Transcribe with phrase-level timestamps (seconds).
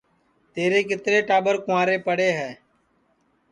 [0.53, 2.51] تیرے کِترے ٹاٻر کُنٚورے پڑے ہے